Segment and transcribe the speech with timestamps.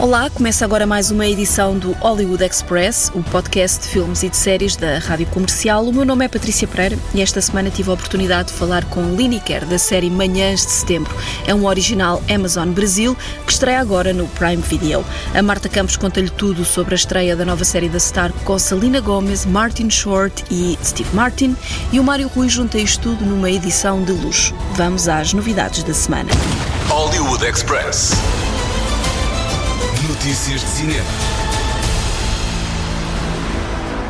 [0.00, 4.36] Olá, começa agora mais uma edição do Hollywood Express, o podcast de filmes e de
[4.36, 5.84] séries da Rádio Comercial.
[5.84, 9.16] O meu nome é Patrícia Pereira e esta semana tive a oportunidade de falar com
[9.16, 11.12] Lineker, da série Manhãs de Setembro.
[11.48, 15.04] É um original Amazon Brasil que estreia agora no Prime Video.
[15.34, 19.00] A Marta Campos conta-lhe tudo sobre a estreia da nova série da Star com Selena
[19.00, 21.56] Gomez, Martin Short e Steve Martin
[21.90, 24.54] e o Mário Rui junta isto tudo numa edição de luxo.
[24.74, 26.30] Vamos às novidades da semana.
[26.88, 28.12] Hollywood Express.
[30.08, 31.37] Notícias de cinema.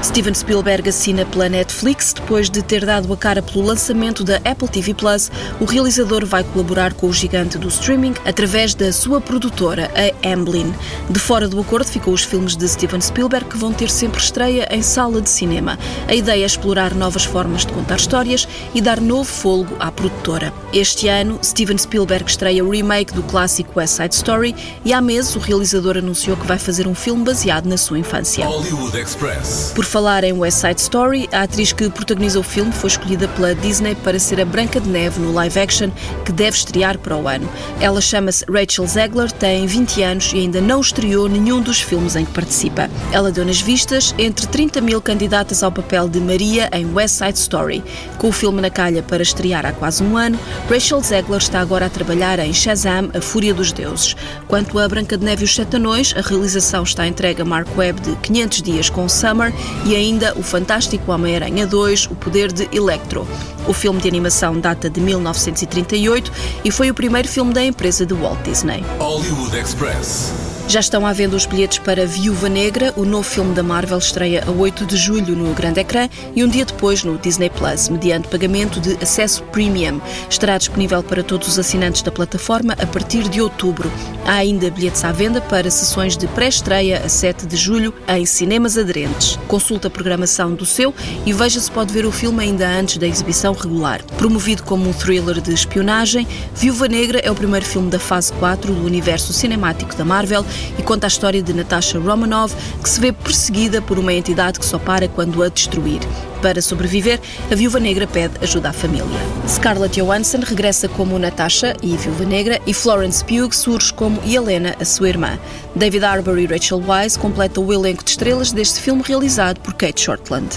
[0.09, 2.15] Steven Spielberg assina pela Netflix.
[2.15, 6.43] Depois de ter dado a cara pelo lançamento da Apple TV Plus, o realizador vai
[6.43, 10.75] colaborar com o gigante do streaming através da sua produtora, a Amblin.
[11.11, 14.67] De fora do acordo ficou os filmes de Steven Spielberg, que vão ter sempre estreia
[14.71, 15.79] em sala de cinema.
[16.09, 20.55] A ideia é explorar novas formas de contar histórias e dar novo fôlego à produtora.
[20.73, 24.57] Este ano, Steven Spielberg estreia o remake do clássico West Side Story
[24.87, 28.47] e há meses o realizador anunciou que vai fazer um filme baseado na sua infância.
[28.47, 29.73] Hollywood Express.
[29.75, 33.53] Por falar em West Side Story, a atriz que protagoniza o filme foi escolhida pela
[33.53, 35.91] Disney para ser a Branca de Neve no live action
[36.25, 37.49] que deve estrear para o ano.
[37.81, 42.25] Ela chama-se Rachel Zegler, tem 20 anos e ainda não estreou nenhum dos filmes em
[42.25, 42.89] que participa.
[43.11, 47.37] Ela deu nas vistas entre 30 mil candidatas ao papel de Maria em West Side
[47.37, 47.83] Story.
[48.19, 50.39] Com o filme na calha para estrear há quase um ano,
[50.71, 54.15] Rachel Zegler está agora a trabalhar em Shazam, A Fúria dos Deuses.
[54.47, 57.77] Quanto a Branca de Neve e os Sete Anões, a realização está entregue a Mark
[57.77, 59.53] Webb de 500 dias com Summer
[59.89, 63.27] e ainda o fantástico Homem-Aranha 2, O Poder de Electro.
[63.67, 66.31] O filme de animação data de 1938
[66.63, 68.85] e foi o primeiro filme da empresa de Walt Disney.
[68.99, 70.48] Hollywood Express.
[70.69, 74.45] Já estão à venda os bilhetes para Viúva Negra, o novo filme da Marvel estreia
[74.47, 78.29] a 8 de julho no grande ecrã e um dia depois no Disney Plus, mediante
[78.29, 79.99] pagamento de acesso premium.
[80.29, 83.91] Estará disponível para todos os assinantes da plataforma a partir de outubro.
[84.27, 88.77] Há ainda bilhetes à venda para sessões de pré-estreia a 7 de julho em cinemas
[88.77, 89.39] aderentes.
[89.49, 93.07] Consulte a programação do seu e veja se pode ver o filme ainda antes da
[93.07, 94.05] exibição regular.
[94.19, 98.75] Promovido como um thriller de espionagem, Viúva Negra é o primeiro filme da fase 4
[98.75, 100.45] do universo cinemático da Marvel
[100.79, 104.67] e conta a história de Natasha Romanoff, que se vê perseguida por uma entidade que
[104.67, 106.01] só para quando a destruir.
[106.41, 107.21] Para sobreviver,
[107.51, 109.05] a Viúva Negra pede ajuda à família.
[109.49, 114.85] Scarlett Johansson regressa como Natasha e Viúva Negra e Florence Pugh surge como Helena, a
[114.85, 115.39] sua irmã.
[115.75, 120.01] David Harbour e Rachel Weisz completam o elenco de estrelas deste filme realizado por Kate
[120.01, 120.55] Shortland.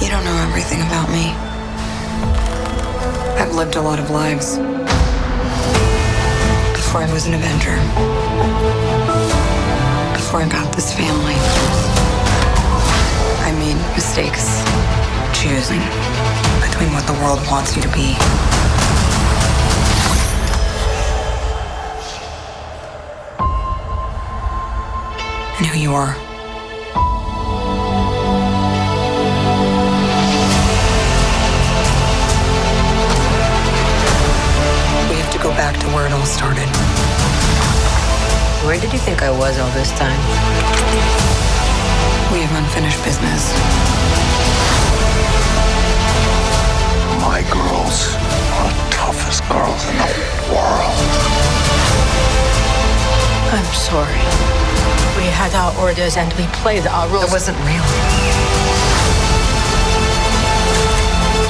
[0.00, 1.32] You don't know everything about me.
[3.38, 4.58] I've lived a lot of lives.
[6.74, 8.21] Before I was an Avenger.
[10.32, 11.34] Before got this family.
[13.44, 14.64] I made mistakes
[15.38, 15.80] choosing
[16.66, 18.16] between what the world wants you to be
[25.58, 26.16] and who you are.
[35.10, 37.01] We have to go back to where it all started.
[38.64, 40.18] Where did you think I was all this time?
[42.32, 43.50] We have unfinished business.
[47.20, 48.14] My girls
[48.62, 50.06] are the toughest girls in the
[50.54, 50.94] world.
[53.50, 54.22] I'm sorry.
[55.18, 57.24] We had our orders and we played our roles.
[57.24, 57.82] It wasn't real.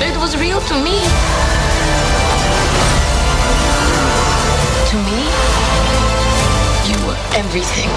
[0.00, 0.96] It was real to me.
[4.88, 5.51] To me, you were
[7.34, 7.88] everything.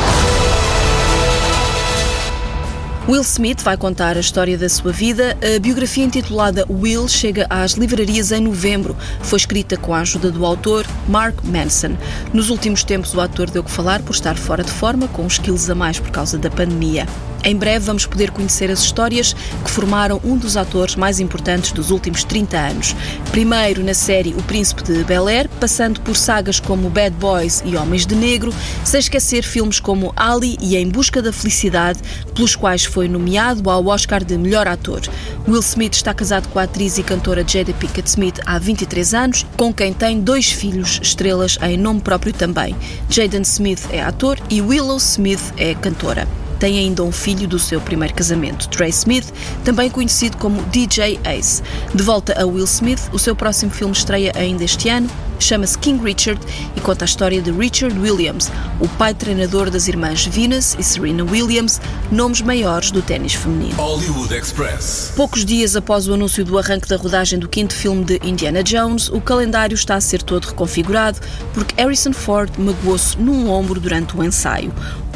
[3.08, 5.38] Will Smith vai contar a história da sua vida.
[5.56, 8.98] A biografia intitulada Will chega às livrarias em novembro.
[9.22, 11.96] Foi escrita com a ajuda do autor Mark Manson.
[12.34, 15.38] Nos últimos tempos, o ator deu que falar por estar fora de forma, com uns
[15.38, 17.06] quilos a mais por causa da pandemia.
[17.46, 21.92] Em breve vamos poder conhecer as histórias que formaram um dos atores mais importantes dos
[21.92, 22.96] últimos 30 anos.
[23.30, 28.08] Primeiro na série O Príncipe de Bel-Air, passando por sagas como Bad Boys e Homens
[28.08, 28.52] de Negro,
[28.84, 32.00] sem esquecer filmes como Ali e Em Busca da Felicidade,
[32.34, 35.02] pelos quais foi nomeado ao Oscar de Melhor Ator.
[35.48, 39.46] Will Smith está casado com a atriz e cantora Jada Pinkett Smith há 23 anos,
[39.56, 42.76] com quem tem dois filhos, estrelas em nome próprio também.
[43.08, 46.28] Jaden Smith é ator e Willow Smith é cantora.
[46.60, 51.62] Tem ainda um filho do seu primeiro casamento, Trey Smith, também conhecido como DJ Ace.
[51.94, 55.10] De volta a Will Smith, o seu próximo filme estreia ainda este ano,
[55.40, 56.40] chama-se King Richard
[56.76, 61.24] e conta a história de Richard Williams, o pai treinador das irmãs Venus e Serena
[61.24, 61.80] Williams,
[62.12, 63.76] nomes maiores do ténis feminino.
[63.76, 65.14] Hollywood Express.
[65.16, 69.10] Poucos dias após o anúncio do arranque da rodagem do quinto filme de Indiana Jones,
[69.10, 71.20] o calendário está a ser todo reconfigurado
[71.54, 74.74] porque Harrison Ford magoou-se num ombro durante o ensaio.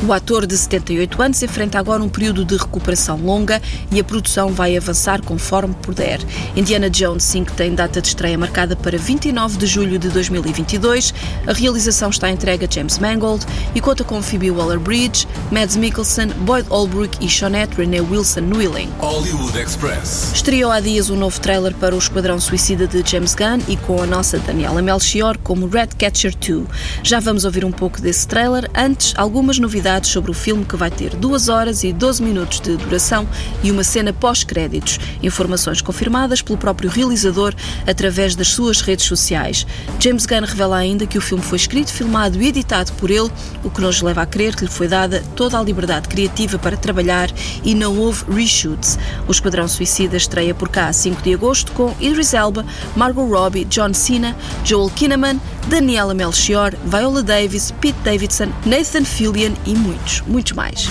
[0.08, 3.62] O ator de 78 anos enfrenta agora um período de recuperação longa
[3.92, 6.20] e a produção vai avançar conforme puder.
[6.56, 11.14] Indiana Jones 5 tem data de estreia marcada para 29 de julho de 2022.
[11.48, 16.68] A realização está entregue a James Mangold e conta com Phoebe Waller-Bridge, Mads Mikkelsen, Boyd
[16.70, 19.06] Holbrook e Shawnette Renee Wilson no elenco.
[19.06, 20.32] Hollywood Express.
[20.34, 24.02] Estreou há dias um novo trailer para o Esquadrão Suicida de James Gunn e com
[24.02, 26.68] a nossa Daniela Melchior como Redcatcher 2.
[27.04, 28.70] Já vamos ouvir um pouco desse trailer.
[28.76, 32.78] Antes, algumas novidades sobre o filme que vai ter 2 horas e 12 minutos de
[32.78, 33.28] duração
[33.64, 35.00] e uma cena pós-créditos.
[35.22, 37.54] Informações confirmadas pelo próprio realizador
[37.88, 39.66] através das suas redes sociais.
[40.02, 43.30] James Gunn revela ainda que o filme foi escrito, filmado e editado por ele,
[43.66, 46.78] o que nos leva a crer que lhe foi dada toda a liberdade criativa para
[46.78, 47.30] trabalhar
[47.66, 48.98] e não houve reshoots.
[49.28, 52.66] O Esquadrão Suicida estreia por cá a 5 de agosto com Idris Elba,
[52.96, 55.38] Margot Robbie, John Cena, Joel Kinnaman,
[55.68, 60.88] Daniela Melchior, Viola Davis, Pete Davidson, Nathan Fillion e muitos, muitos mais.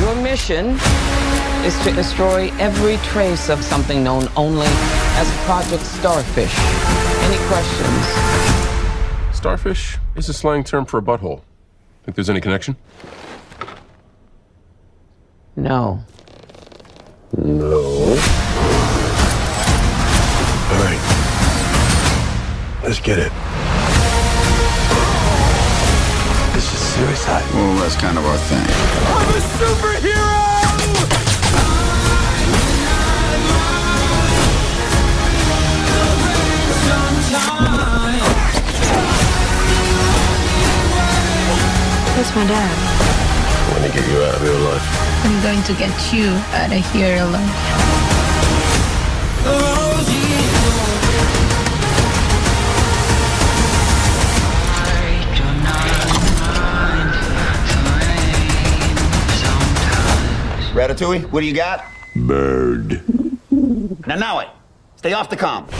[0.00, 0.76] Your mission
[1.64, 6.52] is to destroy every trace of something known only as Project Starfish.
[6.58, 8.06] Any questions?
[9.36, 11.42] Starfish is a slang term for a butthole.
[12.02, 12.74] Think there's any connection?
[15.54, 16.02] No.
[17.38, 18.16] No.
[20.68, 21.00] All right.
[22.82, 23.30] Let's get it.
[26.54, 27.44] This is suicide.
[27.54, 28.66] Well, that's kind of our thing.
[42.12, 42.76] Where's my dad?
[43.56, 44.84] I want to get you out of real life.
[45.24, 47.48] I'm going to get you out of here alone.
[60.74, 61.84] Ratatouille, what do you got?
[62.14, 63.00] Bird.
[64.06, 64.48] Now, now it.
[64.96, 65.70] Stay off the comp.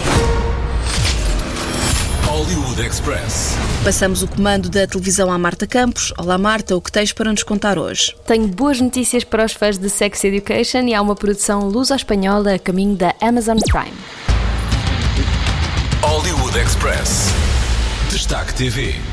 [2.32, 3.54] Hollywood Express.
[3.84, 6.14] Passamos o comando da televisão à Marta Campos.
[6.16, 8.16] Olá Marta, o que tens para nos contar hoje?
[8.26, 12.58] Tenho boas notícias para os fãs de Sex Education e há uma produção luso-espanhola a
[12.58, 13.92] caminho da Amazon Prime.
[16.00, 17.26] Hollywood Express.
[18.10, 19.11] Destaque TV.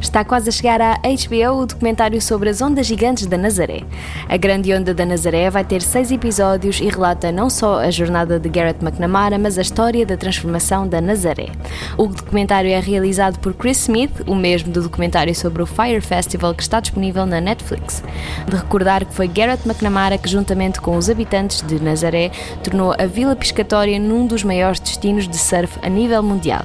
[0.00, 3.82] Está quase a chegar à HBO o documentário sobre as ondas gigantes da Nazaré.
[4.28, 8.38] A Grande Onda da Nazaré vai ter seis episódios e relata não só a jornada
[8.38, 11.48] de Garrett McNamara, mas a história da transformação da Nazaré.
[11.96, 16.54] O documentário é realizado por Chris Smith, o mesmo do documentário sobre o Fire Festival
[16.54, 18.02] que está disponível na Netflix.
[18.46, 22.30] De recordar que foi Garrett McNamara que, juntamente com os habitantes de Nazaré,
[22.62, 26.64] tornou a vila pescatória num dos maiores destinos de surf a nível mundial.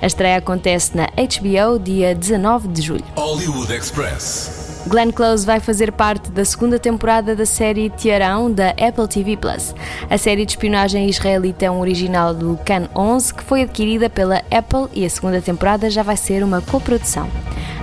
[0.00, 3.04] A estreia acontece na HBO dia 19 de julho.
[3.16, 4.62] Hollywood Express.
[4.86, 9.74] Glenn Close vai fazer parte da segunda temporada da série Tiarão da Apple TV Plus.
[10.10, 14.42] A série de espionagem israelita é um original do Can 11 que foi adquirida pela
[14.50, 17.28] Apple e a segunda temporada já vai ser uma coprodução.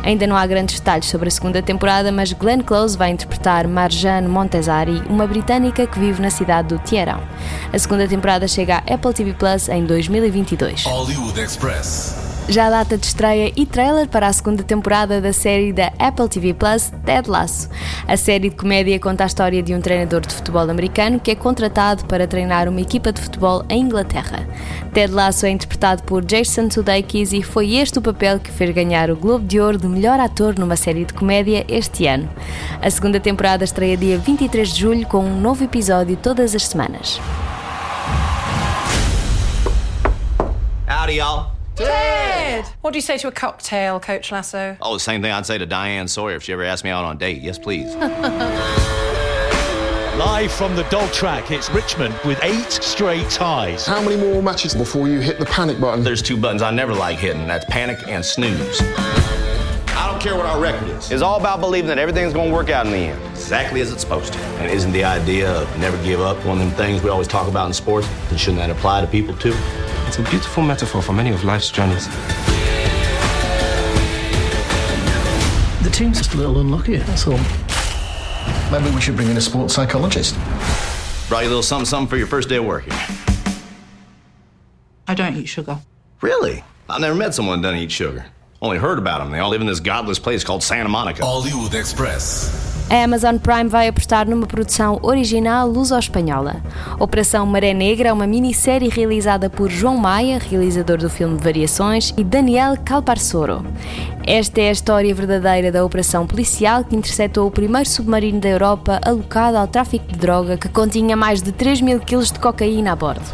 [0.03, 4.27] Ainda não há grandes detalhes sobre a segunda temporada, mas Glenn Close vai interpretar Marjane
[4.27, 7.21] Montesari, uma britânica que vive na cidade do Tiarão.
[7.71, 10.83] A segunda temporada chega à Apple TV Plus em 2022.
[10.83, 12.28] Hollywood Express.
[12.49, 16.27] Já a data de estreia e trailer para a segunda temporada da série da Apple
[16.27, 17.69] TV Plus, Ted Lasso.
[18.07, 21.35] A série de comédia conta a história de um treinador de futebol americano que é
[21.35, 24.47] contratado para treinar uma equipa de futebol em Inglaterra.
[24.91, 29.11] Ted Lasso é interpretado por Jason Sudeikis e foi este o papel que fez ganhar
[29.11, 32.27] o Globo de Ouro de melhor ator numa série de comédia este ano.
[32.81, 37.21] A segunda temporada estreia dia 23 de julho com um novo episódio todas as semanas.
[40.87, 41.58] Howdy, y'all.
[41.85, 42.65] Ted!
[42.81, 44.77] What do you say to a cocktail, Coach Lasso?
[44.81, 47.05] Oh, the same thing I'd say to Diane Sawyer if she ever asked me out
[47.05, 47.41] on a date.
[47.41, 47.95] Yes, please.
[50.19, 53.85] Live from the dog track, it's Richmond with eight straight ties.
[53.85, 56.03] How many more matches before you hit the panic button?
[56.03, 57.47] There's two buttons I never like hitting.
[57.47, 58.81] That's panic and snooze.
[58.81, 61.09] I don't care what our record is.
[61.09, 63.93] It's all about believing that everything's going to work out in the end, exactly as
[63.93, 64.39] it's supposed to.
[64.59, 67.47] And isn't the idea of never give up one of them things we always talk
[67.47, 68.05] about in sports?
[68.29, 69.55] And shouldn't that apply to people too?
[70.09, 72.07] It's a beautiful metaphor for many of life's journeys.
[75.83, 77.37] The team's just a little unlucky, that's all.
[78.71, 80.33] Maybe we should bring in a sports psychologist.
[81.29, 82.99] Brought you a little something, something for your first day of work here.
[85.07, 85.77] I don't eat sugar.
[86.21, 86.63] Really?
[86.89, 88.25] I've never met someone that doesn't eat sugar.
[88.63, 89.29] Only heard about them.
[89.29, 91.23] They all live in this godless place called Santa Monica.
[91.23, 92.68] Hollywood Express.
[92.89, 96.55] A Amazon Prime vai apostar numa produção original luso-espanhola.
[96.99, 102.23] Operação Maré Negra é uma minissérie realizada por João Maia, realizador do filme Variações, e
[102.23, 103.63] Daniel Calparsoro.
[104.29, 109.01] Esta é a história verdadeira da operação policial que interceptou o primeiro submarino da Europa
[109.03, 112.95] alocado ao tráfico de droga que continha mais de 3 mil quilos de cocaína a
[112.95, 113.25] bordo.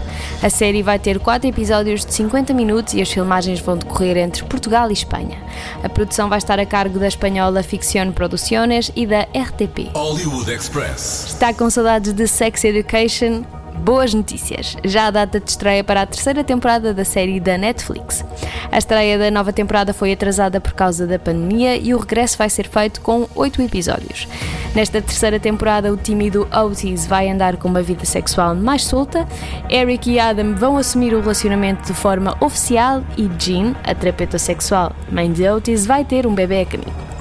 [0.41, 4.45] A série vai ter quatro episódios de 50 minutos e as filmagens vão decorrer entre
[4.45, 5.37] Portugal e Espanha.
[5.83, 9.91] A produção vai estar a cargo da espanhola Ficción Producciones e da RTP.
[9.93, 11.25] Hollywood Express.
[11.27, 13.43] Está com saudades de Sex Education?
[13.79, 14.75] Boas notícias!
[14.83, 18.23] Já a data de estreia para a terceira temporada da série da Netflix.
[18.71, 22.49] A estreia da nova temporada foi atrasada por causa da pandemia e o regresso vai
[22.49, 24.27] ser feito com oito episódios.
[24.73, 29.27] Nesta terceira temporada, o tímido Otis vai andar com uma vida sexual mais solta,
[29.69, 34.93] Eric e Adam vão assumir o relacionamento de forma oficial e Jean, a terapeuta sexual,
[35.11, 37.14] mãe de Otis, vai ter um bebê a caminho.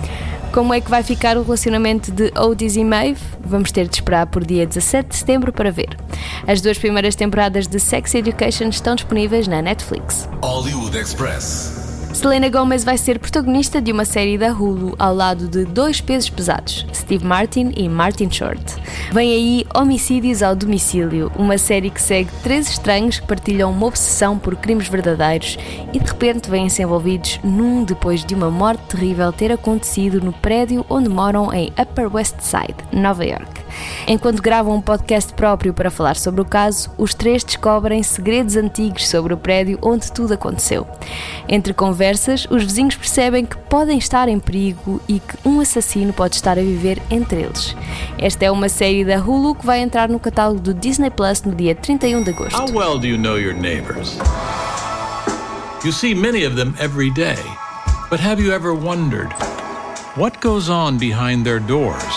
[0.55, 3.21] Como é que vai ficar o relacionamento de Otis e Maeve?
[3.41, 5.97] Vamos ter de esperar por dia 17 de setembro para ver.
[6.47, 10.29] As duas primeiras temporadas de Sex Education estão disponíveis na Netflix.
[10.41, 11.84] Hollywood Express.
[12.15, 16.31] Selena Gomez vai ser protagonista de uma série da Hulu ao lado de dois pesos
[16.31, 18.63] pesados, Steve Martin e Martin Short.
[19.13, 24.39] Vem aí Homicídios ao Domicílio, uma série que segue três estranhos que partilham uma obsessão
[24.39, 25.59] por crimes verdadeiros
[25.93, 30.87] e de repente vêm-se envolvidos num depois de uma morte terrível ter acontecido no prédio
[30.89, 33.65] onde moram em Upper West Side, Nova York.
[34.07, 39.09] Enquanto gravam um podcast próprio para falar sobre o caso, os três descobrem segredos antigos
[39.09, 40.87] sobre o prédio onde tudo aconteceu.
[41.49, 42.04] Entre conversas,
[42.51, 46.63] os vizinhos percebem que podem estar em perigo e que um assassino pode estar a
[46.63, 47.75] viver entre eles.
[48.19, 51.55] Esta é uma série da Hulu que vai entrar no catálogo do Disney Plus no
[51.55, 52.61] dia 31 de agosto.
[52.61, 54.19] How well do you know your neighbors?
[55.85, 57.39] You see many of them every day.
[58.11, 59.33] But have you ever wondered
[60.17, 62.14] what goes on behind their doors?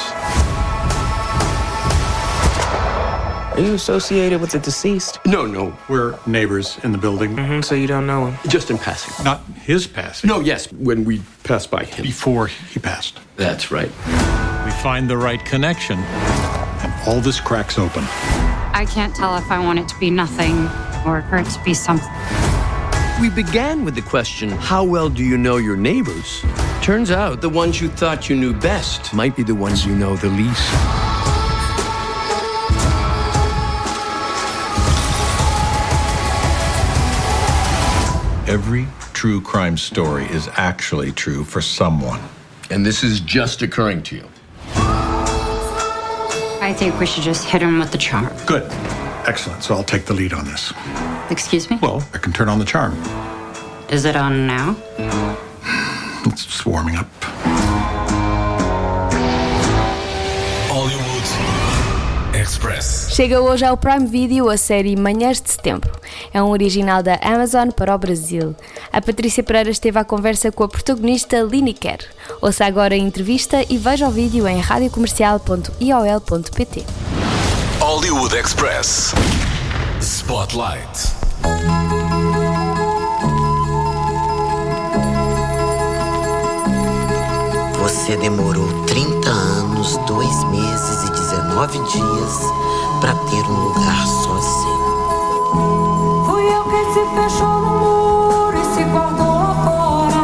[3.58, 5.18] Are you associated with the deceased?
[5.26, 5.76] No, no.
[5.90, 7.36] We're neighbors in the building.
[7.36, 8.50] Mm-hmm, so you don't know him?
[8.52, 9.26] Just in passing.
[9.26, 10.28] Not his passing.
[10.28, 12.04] No, yes, when we passed by him.
[12.04, 13.20] Before he passed.
[13.36, 13.90] That's right.
[14.64, 18.04] We find the right connection, and all this cracks open.
[18.04, 20.68] I can't tell if I want it to be nothing
[21.04, 22.12] or for it to be something.
[23.20, 26.46] We began with the question how well do you know your neighbors?
[26.84, 30.16] Turns out the ones you thought you knew best might be the ones you know
[30.16, 31.07] the least.
[38.48, 42.22] Every true crime story is actually true for someone.
[42.70, 44.30] And this is just occurring to you.
[46.62, 48.34] I think we should just hit him with the charm.
[48.46, 48.64] Good.
[49.28, 49.64] Excellent.
[49.64, 50.72] So I'll take the lead on this.
[51.30, 51.78] Excuse me?
[51.82, 52.94] Well, I can turn on the charm.
[53.90, 54.78] Is it on now?
[56.26, 57.10] It's warming up.
[62.48, 63.10] Express.
[63.12, 65.92] Chega hoje ao Prime Video a série Manhãs de Setembro.
[66.34, 68.56] É um original da Amazon para o Brasil.
[68.92, 72.00] A Patrícia Pereira esteve à conversa com a protagonista Lineker.
[72.42, 76.86] Ouça agora a entrevista e veja o vídeo em radiocomercial.iol.pt.
[77.82, 79.14] Hollywood Express.
[80.00, 81.18] Spotlight.
[87.82, 91.12] Você demorou 30 anos, 2 meses e
[91.58, 92.38] 19 dias
[93.02, 94.78] para ter um lugar só seu.
[96.28, 100.22] Fui eu quem se fechou no muro e se guardou fora.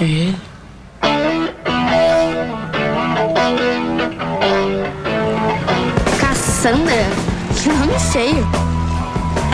[0.00, 0.36] É ele?
[6.18, 7.06] Cassandra?
[7.62, 8.44] Que nome feio.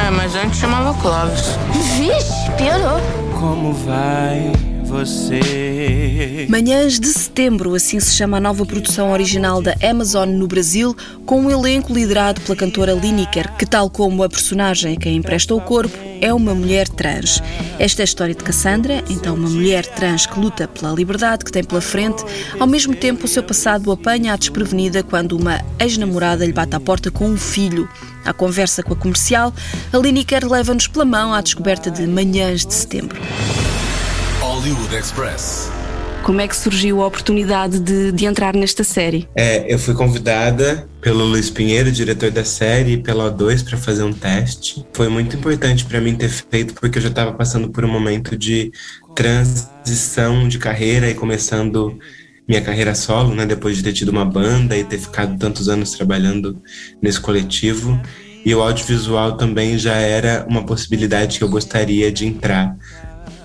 [0.07, 1.59] É, mas antes chamava Clóvis.
[1.99, 2.99] Vixe, piorou.
[3.39, 4.53] Como vai
[4.91, 6.47] você?
[6.49, 11.43] Manhãs de Setembro, assim se chama a nova produção original da Amazon no Brasil, com
[11.43, 15.61] um elenco liderado pela cantora Lineker, que, tal como a personagem a quem empresta o
[15.61, 17.41] corpo, é uma mulher trans.
[17.79, 21.53] Esta é a história de Cassandra, então uma mulher trans que luta pela liberdade que
[21.53, 22.25] tem pela frente,
[22.59, 26.75] ao mesmo tempo o seu passado o apanha à desprevenida quando uma ex-namorada lhe bate
[26.75, 27.89] à porta com um filho.
[28.25, 29.55] À conversa com a comercial,
[29.93, 33.19] a Lineker leva-nos pela mão à descoberta de Manhãs de Setembro.
[34.61, 35.71] Hollywood Express.
[36.23, 39.27] Como é que surgiu a oportunidade de, de entrar nesta série?
[39.35, 44.03] É, eu fui convidada pelo Luiz Pinheiro, diretor da série, e pela O2 para fazer
[44.03, 44.85] um teste.
[44.93, 48.37] Foi muito importante para mim ter feito, porque eu já estava passando por um momento
[48.37, 48.71] de
[49.15, 51.99] transição de carreira e começando
[52.47, 53.47] minha carreira solo, né?
[53.47, 56.61] Depois de ter tido uma banda e ter ficado tantos anos trabalhando
[57.01, 57.99] nesse coletivo.
[58.45, 62.77] E o audiovisual também já era uma possibilidade que eu gostaria de entrar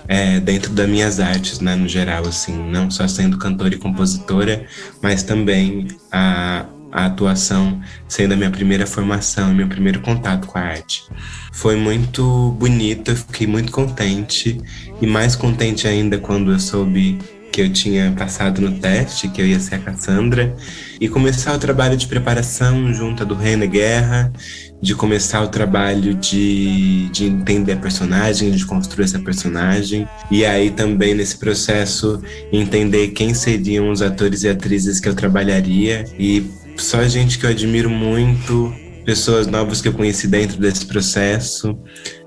[0.08, 4.66] é, dentro das minhas artes, né, no geral, assim, não só sendo cantora e compositora,
[5.02, 10.62] mas também a, a atuação sendo a minha primeira formação, meu primeiro contato com a
[10.62, 11.04] arte.
[11.52, 14.60] Foi muito bonito, eu fiquei muito contente
[15.00, 17.18] e mais contente ainda quando eu soube
[17.56, 20.54] que eu tinha passado no teste, que eu ia ser a Cassandra,
[21.00, 24.30] e começar o trabalho de preparação junto do Reina Guerra,
[24.82, 30.70] de começar o trabalho de, de entender a personagem, de construir essa personagem, e aí
[30.70, 32.20] também nesse processo
[32.52, 36.44] entender quem seriam os atores e atrizes que eu trabalharia, e
[36.76, 38.70] só gente que eu admiro muito,
[39.06, 41.74] pessoas novas que eu conheci dentro desse processo.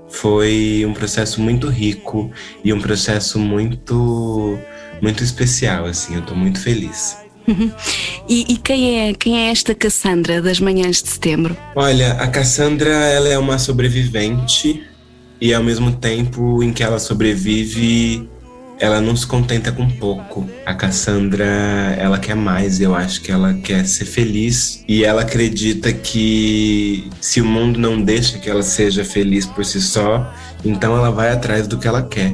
[0.08, 2.32] Foi um processo muito rico
[2.64, 4.58] e um processo muito
[5.00, 7.16] muito especial, assim, eu tô muito feliz.
[8.28, 11.56] E, e, quem, é, quem é esta Cassandra das manhãs de setembro?
[11.74, 14.84] Olha, a Cassandra ela é uma sobrevivente
[15.40, 18.28] e ao mesmo tempo em que ela sobrevive,
[18.78, 20.48] ela não se contenta com pouco.
[20.64, 21.44] A Cassandra,
[21.98, 27.40] ela quer mais, eu acho que ela quer ser feliz e ela acredita que se
[27.40, 30.32] o mundo não deixa que ela seja feliz por si só,
[30.64, 32.32] então ela vai atrás do que ela quer.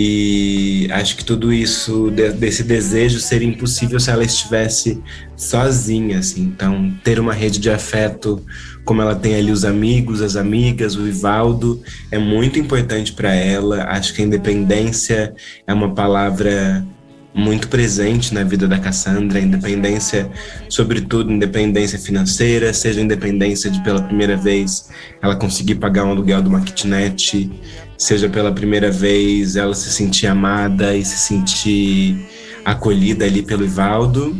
[0.00, 5.02] E acho que tudo isso, desse desejo, seria impossível se ela estivesse
[5.36, 6.42] sozinha, assim.
[6.42, 8.40] Então, ter uma rede de afeto,
[8.84, 13.86] como ela tem ali os amigos, as amigas, o Ivaldo, é muito importante para ela.
[13.86, 15.34] Acho que a independência
[15.66, 16.86] é uma palavra
[17.34, 20.30] muito presente na vida da Cassandra, independência,
[20.68, 24.90] sobretudo independência financeira, seja independência de pela primeira vez
[25.20, 27.50] ela conseguir pagar um aluguel de uma kitnet,
[27.98, 32.16] seja pela primeira vez ela se sentir amada e se sentir
[32.64, 34.36] acolhida ali pelo Ivaldo.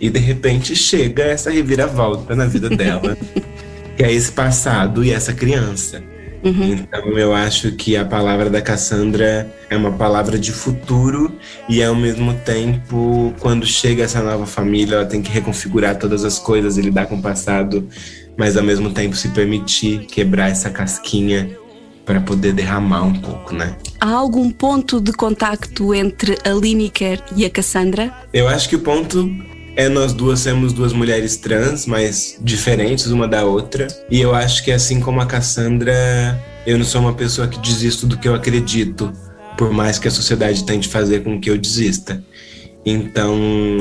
[0.00, 3.16] E de repente chega essa reviravolta na vida dela,
[3.96, 6.02] que é esse passado e essa criança.
[6.42, 6.72] Uhum.
[6.72, 11.32] Então eu acho que a palavra da Cassandra é uma palavra de futuro
[11.68, 16.38] e ao mesmo tempo, quando chega essa nova família, ela tem que reconfigurar todas as
[16.38, 17.88] coisas e lidar com o passado,
[18.36, 21.56] mas ao mesmo tempo se permitir quebrar essa casquinha
[22.04, 23.76] para poder derramar um pouco, né?
[24.00, 28.12] Há algum ponto de contacto entre a Lineker e a Cassandra?
[28.32, 29.30] Eu acho que o ponto
[29.76, 33.88] é nós duas sermos duas mulheres trans, mas diferentes uma da outra.
[34.10, 35.92] E eu acho que assim como a Cassandra,
[36.66, 39.12] eu não sou uma pessoa que desisto do que eu acredito,
[39.56, 42.22] por mais que a sociedade tente fazer com que eu desista.
[42.86, 43.34] Então,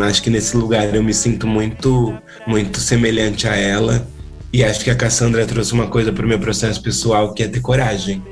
[0.03, 4.07] acho que nesse lugar eu me sinto muito, muito semelhante a ela
[4.53, 7.47] e acho que a Cassandra trouxe uma coisa para o meu processo pessoal que é
[7.47, 8.23] ter coragem.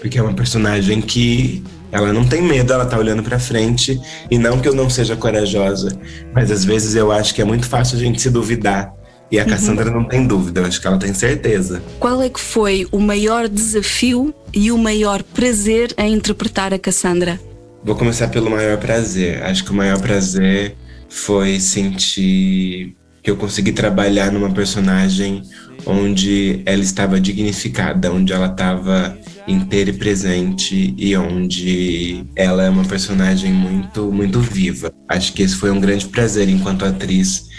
[0.00, 4.00] Porque é uma personagem que ela não tem medo, ela tá olhando para frente.
[4.30, 6.00] E não que eu não seja corajosa,
[6.34, 8.94] mas às vezes eu acho que é muito fácil a gente se duvidar.
[9.30, 9.50] E a uhum.
[9.50, 11.82] Cassandra não tem dúvida, eu acho que ela tem certeza.
[12.00, 17.38] Qual é que foi o maior desafio e o maior prazer em interpretar a Cassandra?
[17.84, 19.42] Vou começar pelo maior prazer.
[19.42, 20.74] Acho que o maior prazer
[21.10, 22.96] foi sentir
[23.28, 25.42] que eu consegui trabalhar numa personagem
[25.84, 32.86] onde ela estava dignificada, onde ela estava inteira e presente e onde ela é uma
[32.86, 34.90] personagem muito muito viva.
[35.06, 37.50] Acho que esse foi um grande prazer enquanto atriz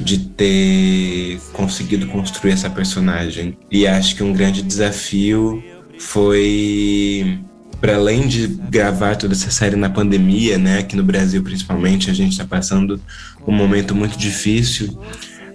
[0.00, 3.56] de ter conseguido construir essa personagem.
[3.70, 5.62] E acho que um grande desafio
[6.00, 7.38] foi
[7.82, 12.14] para além de gravar toda essa série na pandemia, né, aqui no Brasil principalmente, a
[12.14, 13.00] gente está passando
[13.44, 14.96] um momento muito difícil.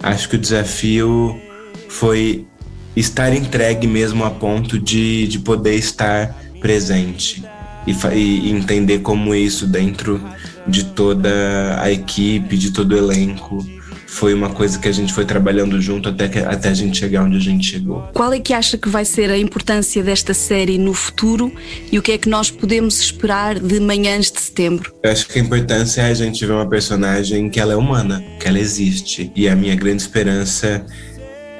[0.02, 1.40] Acho que o desafio
[1.88, 2.46] foi
[2.94, 7.42] estar entregue mesmo a ponto de, de poder estar presente
[7.86, 10.22] e, e entender como isso dentro
[10.66, 13.66] de toda a equipe, de todo o elenco,
[14.08, 17.24] foi uma coisa que a gente foi trabalhando junto até, que, até a gente chegar
[17.24, 18.08] onde a gente chegou.
[18.14, 21.52] Qual é que acha que vai ser a importância desta série no futuro
[21.92, 24.94] e o que é que nós podemos esperar de Manhãs de Setembro?
[25.02, 28.24] Eu acho que a importância é a gente ver uma personagem que ela é humana,
[28.40, 29.30] que ela existe.
[29.36, 30.84] E a minha grande esperança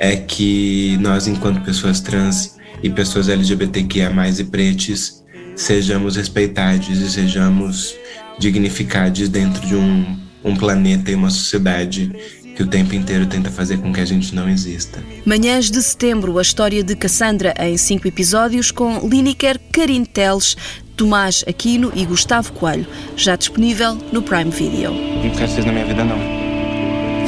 [0.00, 5.22] é que nós, enquanto pessoas trans e pessoas LGBTQIA+, e pretes,
[5.54, 7.94] sejamos respeitados e sejamos
[8.38, 12.10] dignificados dentro de um, um planeta e uma sociedade
[12.58, 15.00] que o tempo inteiro tenta fazer com que a gente não exista.
[15.24, 20.56] Manhãs de Setembro, a história de Cassandra em cinco episódios com Lineker, Karin Teles,
[20.96, 24.92] Tomás Aquino e Gustavo Coelho, já disponível no Prime Video.
[24.92, 26.18] Não quero vocês na minha vida, não.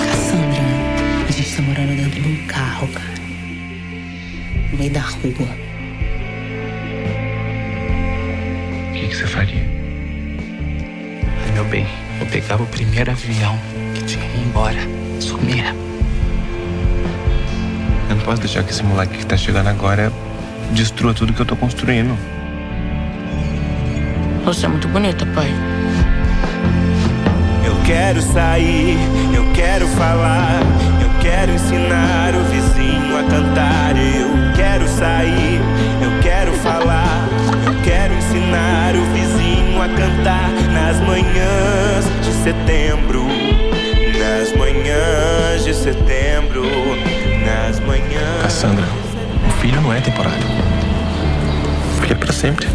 [0.00, 3.20] Cassandra, a gente tá morando dentro de um carro, cara.
[4.72, 5.48] No meio da rua.
[8.88, 9.62] O que, que você faria?
[11.44, 11.86] Ai, meu bem.
[12.18, 13.56] Eu pegava o primeiro avião
[13.94, 15.09] que tinha que ir embora.
[15.20, 15.74] Sumia.
[18.08, 20.12] Eu não posso deixar que esse moleque que tá chegando agora
[20.72, 22.16] destrua tudo que eu tô construindo.
[24.44, 25.52] Você é muito bonita, pai.
[27.64, 28.96] Eu quero sair,
[29.34, 30.60] eu quero falar,
[31.02, 33.96] eu quero ensinar o vizinho a cantar.
[33.96, 35.60] Eu quero sair,
[36.02, 37.28] eu quero falar,
[37.66, 43.39] eu quero ensinar o vizinho a cantar nas manhãs de setembro.
[44.90, 46.64] Manhãs de setembro,
[47.46, 48.42] nas manhãs.
[48.42, 48.84] Cassandra,
[49.48, 50.44] o filho não é temporário.
[51.96, 52.66] Porque é pra sempre.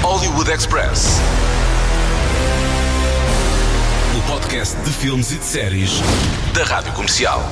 [0.00, 1.20] Hollywood Express.
[4.16, 6.00] O podcast de filmes e de séries
[6.54, 7.42] da Rádio Comercial.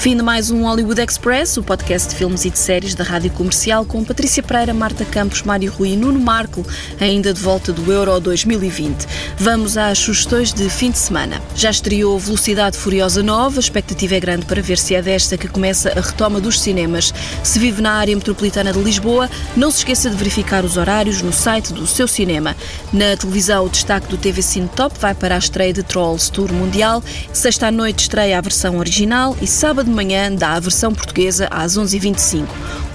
[0.00, 3.30] Fim de mais um Hollywood Express, o podcast de filmes e de séries da Rádio
[3.32, 6.64] Comercial com Patrícia Pereira, Marta Campos, Mário Rui e Nuno Marco,
[6.98, 9.06] ainda de volta do Euro 2020.
[9.36, 11.42] Vamos às sugestões de fim de semana.
[11.54, 15.46] Já estreou Velocidade Furiosa Nova, a expectativa é grande para ver se é desta que
[15.46, 17.12] começa a retoma dos cinemas.
[17.44, 21.30] Se vive na área metropolitana de Lisboa, não se esqueça de verificar os horários no
[21.30, 22.56] site do seu cinema.
[22.90, 26.50] Na televisão, o destaque do TV Cine Top vai para a estreia de Trolls Tour
[26.50, 27.04] Mundial.
[27.34, 31.48] Sexta à noite estreia a versão original e sábado de manhã dá a versão portuguesa
[31.50, 32.46] às 11h25.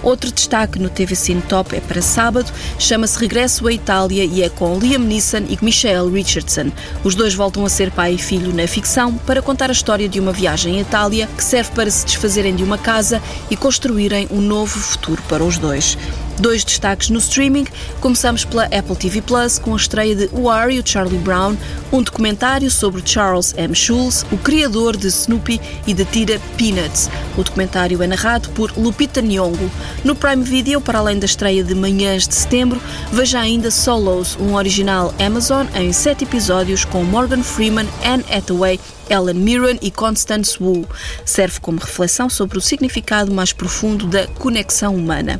[0.02, 4.50] Outro destaque no TV Cine Top é para sábado, chama-se Regresso à Itália e é
[4.50, 6.72] com Liam Neeson e Michelle Richardson.
[7.04, 10.20] Os dois voltam a ser pai e filho na ficção para contar a história de
[10.20, 14.42] uma viagem à Itália que serve para se desfazerem de uma casa e construírem um
[14.42, 15.98] novo futuro para os dois.
[16.38, 17.66] Dois destaques no streaming.
[18.02, 21.56] Começamos pela Apple TV Plus com a estreia de Who Are You, Charlie Brown,
[21.94, 23.74] um documentário sobre Charles M.
[23.74, 27.10] Schulz, o criador de Snoopy e da tira Peanuts.
[27.38, 29.72] O documentário é narrado por Lupita Nyong'o.
[30.04, 32.82] No Prime Video, para além da estreia de Manhãs de Setembro,
[33.14, 38.78] veja ainda Solos, um original Amazon em sete episódios com Morgan Freeman, Anne Hathaway,
[39.10, 40.86] Ellen Mirren e Constance Wu.
[41.24, 45.40] Serve como reflexão sobre o significado mais profundo da conexão humana.